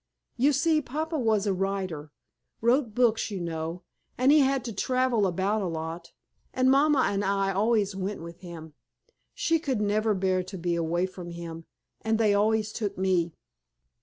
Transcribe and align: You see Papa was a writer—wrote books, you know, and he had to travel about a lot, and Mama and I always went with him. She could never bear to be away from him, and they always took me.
You 0.35 0.51
see 0.51 0.81
Papa 0.81 1.19
was 1.19 1.45
a 1.45 1.53
writer—wrote 1.53 2.95
books, 2.95 3.29
you 3.29 3.39
know, 3.39 3.83
and 4.17 4.31
he 4.31 4.39
had 4.39 4.65
to 4.65 4.73
travel 4.73 5.27
about 5.27 5.61
a 5.61 5.67
lot, 5.67 6.11
and 6.55 6.71
Mama 6.71 7.01
and 7.05 7.23
I 7.23 7.51
always 7.51 7.95
went 7.95 8.23
with 8.23 8.39
him. 8.39 8.73
She 9.35 9.59
could 9.59 9.79
never 9.79 10.15
bear 10.15 10.41
to 10.41 10.57
be 10.57 10.73
away 10.73 11.05
from 11.05 11.29
him, 11.29 11.65
and 12.01 12.17
they 12.17 12.33
always 12.33 12.73
took 12.73 12.97
me. 12.97 13.35